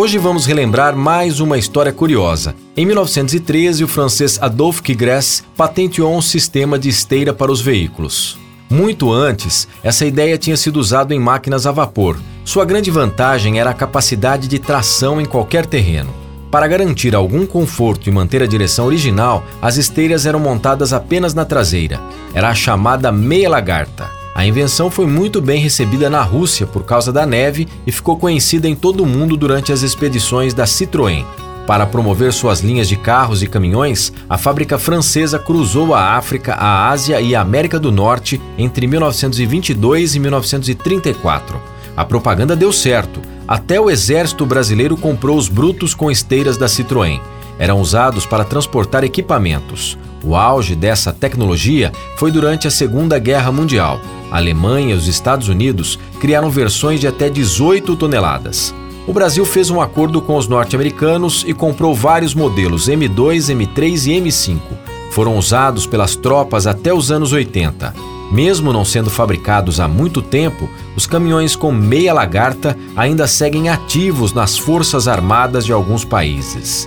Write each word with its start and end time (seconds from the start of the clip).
Hoje 0.00 0.16
vamos 0.16 0.46
relembrar 0.46 0.94
mais 0.94 1.40
uma 1.40 1.58
história 1.58 1.92
curiosa. 1.92 2.54
Em 2.76 2.86
1913, 2.86 3.82
o 3.82 3.88
francês 3.88 4.38
Adolphe 4.40 4.80
Quigresse 4.80 5.42
patenteou 5.56 6.16
um 6.16 6.22
sistema 6.22 6.78
de 6.78 6.88
esteira 6.88 7.32
para 7.32 7.50
os 7.50 7.60
veículos. 7.60 8.38
Muito 8.70 9.12
antes, 9.12 9.66
essa 9.82 10.06
ideia 10.06 10.38
tinha 10.38 10.56
sido 10.56 10.76
usada 10.76 11.12
em 11.12 11.18
máquinas 11.18 11.66
a 11.66 11.72
vapor. 11.72 12.16
Sua 12.44 12.64
grande 12.64 12.92
vantagem 12.92 13.58
era 13.58 13.70
a 13.70 13.74
capacidade 13.74 14.46
de 14.46 14.60
tração 14.60 15.20
em 15.20 15.24
qualquer 15.24 15.66
terreno. 15.66 16.14
Para 16.48 16.68
garantir 16.68 17.16
algum 17.16 17.44
conforto 17.44 18.08
e 18.08 18.12
manter 18.12 18.40
a 18.40 18.46
direção 18.46 18.86
original, 18.86 19.42
as 19.60 19.78
esteiras 19.78 20.26
eram 20.26 20.38
montadas 20.38 20.92
apenas 20.92 21.34
na 21.34 21.44
traseira. 21.44 22.00
Era 22.32 22.50
a 22.50 22.54
chamada 22.54 23.10
meia 23.10 23.50
lagarta. 23.50 24.17
A 24.38 24.46
invenção 24.46 24.88
foi 24.88 25.04
muito 25.04 25.40
bem 25.40 25.60
recebida 25.60 26.08
na 26.08 26.22
Rússia 26.22 26.64
por 26.64 26.84
causa 26.84 27.12
da 27.12 27.26
neve 27.26 27.66
e 27.84 27.90
ficou 27.90 28.16
conhecida 28.16 28.68
em 28.68 28.76
todo 28.76 29.02
o 29.02 29.06
mundo 29.06 29.36
durante 29.36 29.72
as 29.72 29.82
expedições 29.82 30.54
da 30.54 30.64
Citroën. 30.64 31.24
Para 31.66 31.84
promover 31.84 32.32
suas 32.32 32.60
linhas 32.60 32.88
de 32.88 32.94
carros 32.94 33.42
e 33.42 33.48
caminhões, 33.48 34.12
a 34.30 34.38
fábrica 34.38 34.78
francesa 34.78 35.40
cruzou 35.40 35.92
a 35.92 36.16
África, 36.16 36.54
a 36.54 36.88
Ásia 36.88 37.20
e 37.20 37.34
a 37.34 37.40
América 37.40 37.80
do 37.80 37.90
Norte 37.90 38.40
entre 38.56 38.86
1922 38.86 40.14
e 40.14 40.20
1934. 40.20 41.60
A 41.96 42.04
propaganda 42.04 42.54
deu 42.54 42.72
certo. 42.72 43.20
Até 43.48 43.80
o 43.80 43.90
exército 43.90 44.46
brasileiro 44.46 44.96
comprou 44.96 45.36
os 45.36 45.48
brutos 45.48 45.94
com 45.94 46.12
esteiras 46.12 46.56
da 46.56 46.66
Citroën. 46.66 47.20
Eram 47.58 47.80
usados 47.80 48.24
para 48.24 48.44
transportar 48.44 49.02
equipamentos. 49.02 49.98
O 50.22 50.34
auge 50.34 50.74
dessa 50.74 51.12
tecnologia 51.12 51.92
foi 52.16 52.30
durante 52.30 52.66
a 52.66 52.70
Segunda 52.70 53.18
Guerra 53.18 53.52
Mundial. 53.52 54.00
A 54.30 54.36
Alemanha 54.36 54.94
e 54.94 54.98
os 54.98 55.06
Estados 55.06 55.48
Unidos 55.48 55.98
criaram 56.20 56.50
versões 56.50 57.00
de 57.00 57.06
até 57.06 57.30
18 57.30 57.96
toneladas. 57.96 58.74
O 59.06 59.12
Brasil 59.12 59.44
fez 59.46 59.70
um 59.70 59.80
acordo 59.80 60.20
com 60.20 60.36
os 60.36 60.48
norte-americanos 60.48 61.44
e 61.46 61.54
comprou 61.54 61.94
vários 61.94 62.34
modelos 62.34 62.88
M2, 62.88 63.54
M3 63.54 64.06
e 64.06 64.20
M5. 64.20 64.60
Foram 65.12 65.38
usados 65.38 65.86
pelas 65.86 66.14
tropas 66.14 66.66
até 66.66 66.92
os 66.92 67.10
anos 67.10 67.32
80. 67.32 67.94
Mesmo 68.30 68.72
não 68.72 68.84
sendo 68.84 69.08
fabricados 69.08 69.80
há 69.80 69.88
muito 69.88 70.20
tempo, 70.20 70.68
os 70.94 71.06
caminhões 71.06 71.56
com 71.56 71.72
meia 71.72 72.12
lagarta 72.12 72.76
ainda 72.94 73.26
seguem 73.26 73.70
ativos 73.70 74.34
nas 74.34 74.58
forças 74.58 75.08
armadas 75.08 75.64
de 75.64 75.72
alguns 75.72 76.04
países. 76.04 76.86